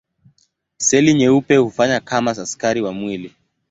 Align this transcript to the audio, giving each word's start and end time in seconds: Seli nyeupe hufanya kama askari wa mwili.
Seli 0.77 1.13
nyeupe 1.13 1.55
hufanya 1.57 1.99
kama 1.99 2.31
askari 2.31 2.81
wa 2.81 2.93
mwili. 2.93 3.33